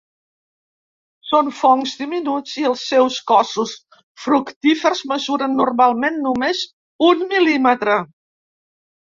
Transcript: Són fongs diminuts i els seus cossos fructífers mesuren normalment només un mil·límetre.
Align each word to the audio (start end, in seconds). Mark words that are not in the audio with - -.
Són 1.31 1.51
fongs 1.57 1.93
diminuts 1.99 2.55
i 2.61 2.65
els 2.69 2.85
seus 2.93 3.19
cossos 3.33 3.73
fructífers 4.23 5.05
mesuren 5.15 5.55
normalment 5.63 6.19
només 6.25 6.65
un 7.11 7.23
mil·límetre. 7.37 8.01